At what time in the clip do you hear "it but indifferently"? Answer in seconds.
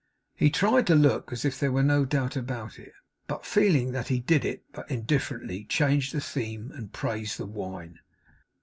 4.43-5.63